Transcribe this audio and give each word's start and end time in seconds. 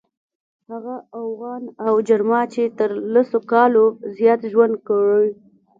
هغه 0.69 0.95
اوغان 1.21 1.63
او 1.85 1.93
جرما 2.07 2.41
چې 2.53 2.61
تر 2.77 2.89
سلو 3.29 3.39
کالو 3.51 3.85
زیات 4.17 4.41
ژوند 4.51 4.75
کړی. 4.87 5.27